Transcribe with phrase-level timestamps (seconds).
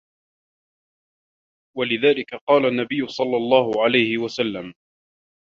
[1.77, 4.73] وَلِذَلِكَ قَالَ النَّبِيُّ صَلَّى اللَّهُ عَلَيْهِ وَسَلَّمَ